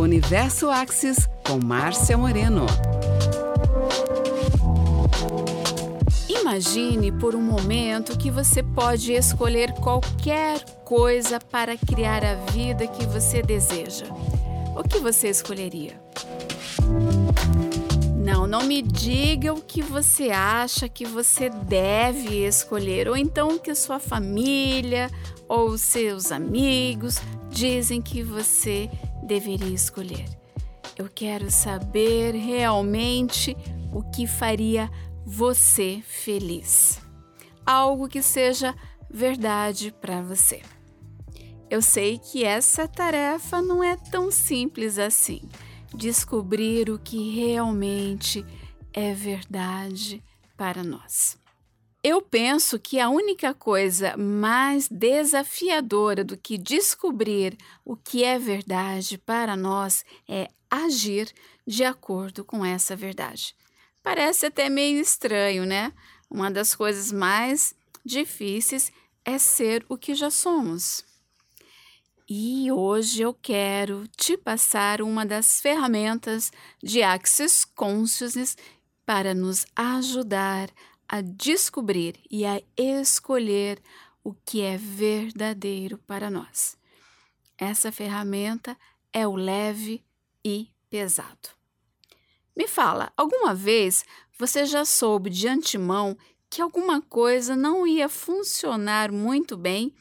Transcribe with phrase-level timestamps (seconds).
[0.00, 2.66] Universo Axis com Márcia Moreno.
[6.28, 13.04] Imagine por um momento que você pode escolher qualquer coisa para criar a vida que
[13.06, 14.06] você deseja.
[14.76, 16.00] O que você escolheria?
[18.16, 23.74] Não, não me diga o que você acha que você deve escolher, ou então que
[23.74, 25.10] sua família
[25.48, 27.16] ou seus amigos
[27.50, 28.88] dizem que você
[29.28, 30.26] deveria escolher.
[30.96, 33.56] Eu quero saber realmente
[33.92, 34.90] o que faria
[35.24, 37.00] você feliz.
[37.64, 38.74] Algo que seja
[39.08, 40.62] verdade para você.
[41.70, 45.42] Eu sei que essa tarefa não é tão simples assim.
[45.94, 48.44] Descobrir o que realmente
[48.92, 50.24] é verdade
[50.56, 51.38] para nós.
[52.02, 59.18] Eu penso que a única coisa mais desafiadora do que descobrir o que é verdade
[59.18, 61.32] para nós é agir
[61.66, 63.54] de acordo com essa verdade.
[64.02, 65.92] Parece até meio estranho, né?
[66.30, 68.92] Uma das coisas mais difíceis
[69.24, 71.04] é ser o que já somos.
[72.28, 78.56] E hoje eu quero te passar uma das ferramentas de Access Consciousness
[79.04, 80.70] para nos ajudar
[81.08, 83.80] a descobrir e a escolher
[84.22, 86.76] o que é verdadeiro para nós.
[87.56, 88.76] Essa ferramenta
[89.12, 90.04] é o leve
[90.44, 91.48] e pesado.
[92.56, 94.04] Me fala, alguma vez
[94.38, 96.16] você já soube de antemão
[96.50, 99.94] que alguma coisa não ia funcionar muito bem,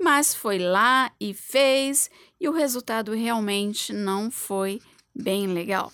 [0.00, 4.80] mas foi lá e fez e o resultado realmente não foi
[5.14, 5.92] bem legal?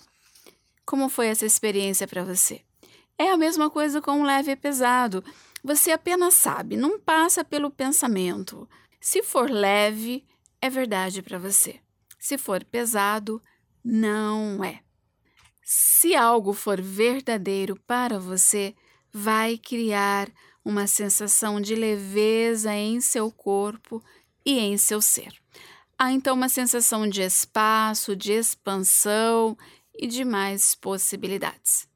[0.84, 2.60] Como foi essa experiência para você?
[3.18, 5.24] É a mesma coisa com leve e pesado.
[5.62, 8.68] Você apenas sabe, não passa pelo pensamento.
[9.00, 10.24] Se for leve,
[10.60, 11.80] é verdade para você.
[12.18, 13.40] Se for pesado,
[13.84, 14.80] não é.
[15.62, 18.74] Se algo for verdadeiro para você,
[19.12, 20.28] vai criar
[20.64, 24.02] uma sensação de leveza em seu corpo
[24.44, 25.32] e em seu ser.
[25.98, 29.56] Há então uma sensação de espaço, de expansão
[29.94, 31.86] e de mais possibilidades.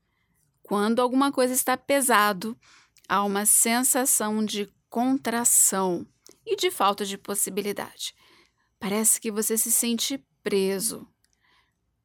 [0.68, 2.54] Quando alguma coisa está pesado,
[3.08, 6.06] há uma sensação de contração
[6.44, 8.14] e de falta de possibilidade.
[8.78, 11.08] Parece que você se sente preso.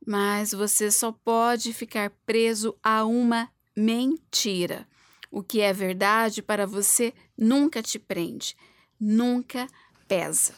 [0.08, 4.88] Mas você só pode ficar preso a uma mentira.
[5.30, 8.56] O que é verdade para você nunca te prende,
[8.98, 9.68] nunca
[10.08, 10.54] pesa.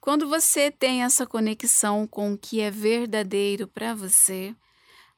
[0.00, 4.56] Quando você tem essa conexão com o que é verdadeiro para você,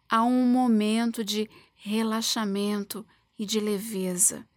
[0.08, 1.48] há um momento de
[1.84, 3.06] relaxamento
[3.38, 4.48] e de leveza.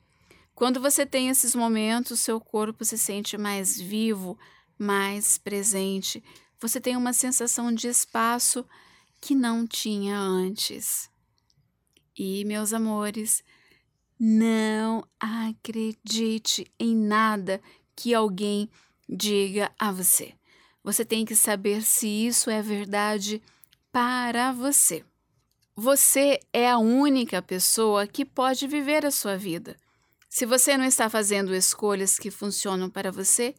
[0.56, 4.40] Quando você tem esses momentos, seu corpo se sente mais vivo,
[4.80, 6.24] mais presente.
[6.58, 8.66] Você tem uma sensação de espaço
[9.20, 11.10] que não tinha antes.
[12.18, 13.44] E, meus amores,
[14.18, 17.62] não acredite em nada
[17.94, 18.70] que alguém
[19.08, 20.34] diga a você.
[20.82, 23.42] Você tem que saber se isso é verdade
[23.92, 25.04] para você.
[25.80, 29.78] Você é a única pessoa que pode viver a sua vida.
[30.28, 33.54] Se você não está fazendo escolhas que funcionam para você,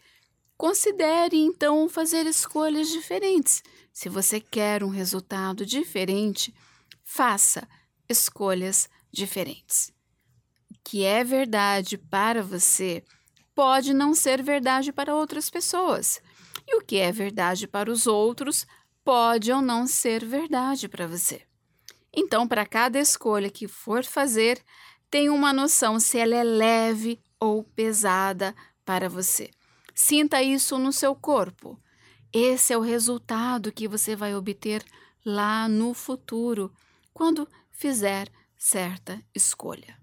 [0.56, 3.62] considere então fazer escolhas diferentes.
[3.92, 6.52] Se você quer um resultado diferente,
[7.04, 7.68] faça
[8.08, 9.92] escolhas diferentes.
[10.72, 13.04] O que é verdade para você
[13.54, 16.20] pode não ser verdade para outras pessoas.
[16.66, 18.66] E o que é verdade para os outros
[19.04, 21.47] pode ou não ser verdade para você.
[22.12, 24.62] Então, para cada escolha que for fazer,
[25.10, 28.54] tenha uma noção se ela é leve ou pesada
[28.84, 29.50] para você.
[29.94, 31.80] Sinta isso no seu corpo.
[32.32, 34.84] Esse é o resultado que você vai obter
[35.24, 36.72] lá no futuro,
[37.12, 39.98] quando fizer certa escolha.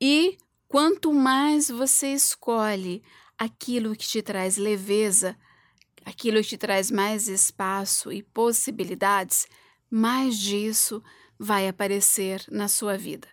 [0.00, 3.02] E quanto mais você escolhe
[3.38, 5.36] aquilo que te traz leveza,
[6.04, 9.46] aquilo que te traz mais espaço e possibilidades,
[9.90, 11.02] mais disso
[11.38, 13.28] vai aparecer na sua vida.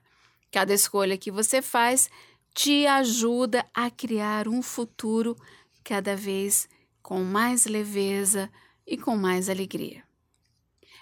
[0.51, 2.09] Cada escolha que você faz
[2.53, 5.35] te ajuda a criar um futuro
[5.83, 6.69] cada vez
[7.01, 8.49] com mais leveza
[8.85, 10.03] e com mais alegria.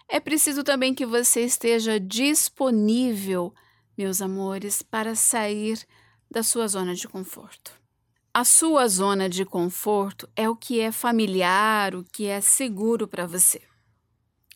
[0.08, 3.54] É preciso também que você esteja disponível,
[3.98, 5.86] meus amores, para sair
[6.30, 7.74] da sua zona de conforto.
[8.34, 13.28] A sua zona de conforto é o que é familiar, o que é seguro para
[13.28, 13.62] você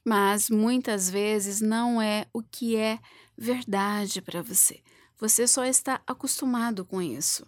[0.05, 2.99] mas muitas vezes não é o que é
[3.35, 4.81] verdade para você.
[5.19, 7.47] Você só está acostumado com isso.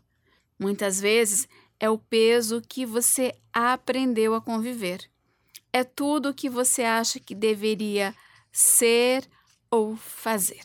[0.59, 1.47] Muitas vezes
[1.79, 5.07] é o peso que você aprendeu a conviver.
[5.71, 8.15] é tudo o que você acha que deveria
[8.51, 9.29] ser
[9.69, 10.63] ou fazer.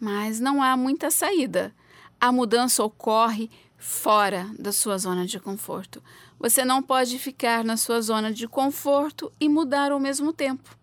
[0.00, 1.74] Mas não há muita saída.
[2.18, 6.02] A mudança ocorre fora da sua zona de conforto.
[6.38, 10.75] Você não pode ficar na sua zona de conforto e mudar ao mesmo tempo.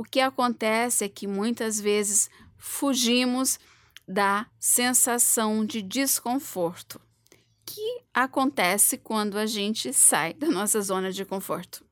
[0.00, 3.60] O que acontece é que muitas vezes fugimos
[4.08, 6.98] da sensação de desconforto,
[7.66, 11.84] que acontece quando a gente sai da nossa zona de conforto.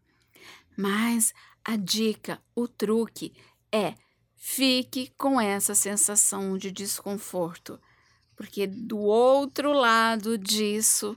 [0.75, 3.35] Mas a dica, o truque
[3.71, 3.93] é
[4.35, 7.79] fique com essa sensação de desconforto,
[8.35, 11.15] porque do outro lado disso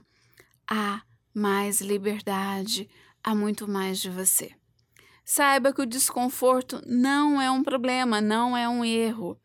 [0.68, 1.00] há
[1.32, 2.86] mais liberdade,
[3.24, 4.54] há muito mais de você.
[5.24, 9.38] Saiba que o desconforto não é um problema, não é um erro.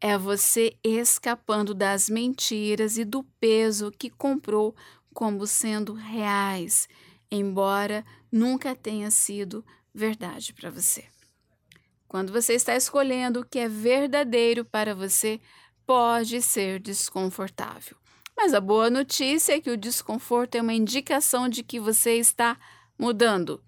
[0.00, 4.74] É você escapando das mentiras e do peso que comprou
[5.12, 6.88] como sendo reais,
[7.30, 11.04] embora nunca tenha sido verdade para você.
[12.06, 15.40] Quando você está escolhendo o que é verdadeiro para você,
[15.84, 17.96] pode ser desconfortável.
[18.36, 22.56] Mas a boa notícia é que o desconforto é uma indicação de que você está
[22.96, 23.60] mudando.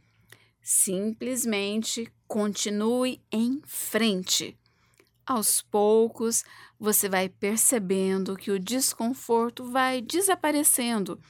[0.63, 4.57] Simplesmente continue em frente.
[5.27, 6.45] Aos poucos,
[6.79, 11.21] você vai percebendo que o desconforto vai desaparecendo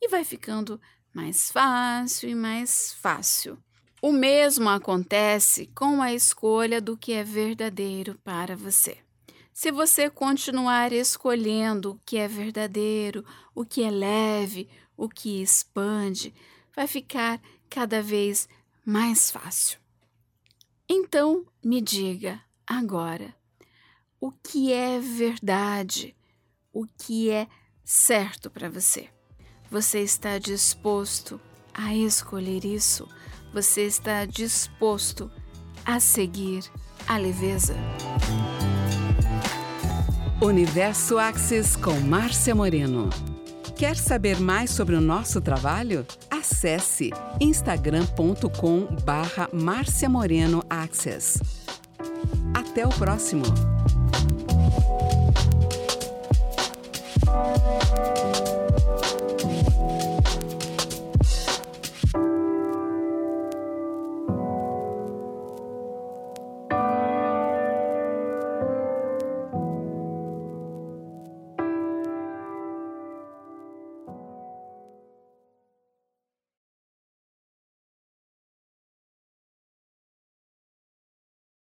[0.00, 0.80] e vai ficando
[1.14, 3.58] mais fácil e mais fácil.
[4.02, 8.98] O mesmo acontece com a escolha do que é verdadeiro para você.
[9.52, 16.34] Se você continuar escolhendo o que é verdadeiro, o que é leve, o que expande,
[16.74, 17.40] vai ficar
[17.70, 18.48] cada vez
[18.84, 19.78] mais fácil.
[20.88, 23.34] Então, me diga agora
[24.20, 26.14] o que é verdade,
[26.72, 27.46] o que é
[27.84, 29.08] certo para você.
[29.70, 31.40] Você está disposto
[31.72, 33.08] a escolher isso?
[33.52, 35.30] Você está disposto
[35.84, 36.64] a seguir
[37.06, 37.74] a leveza?
[40.40, 43.08] Universo Axis com Márcia Moreno.
[43.76, 46.06] Quer saber mais sobre o nosso trabalho?
[46.44, 47.10] acesse
[47.40, 51.40] instagram.com barra Márcia Moreno Access.
[52.52, 53.44] Até o próximo!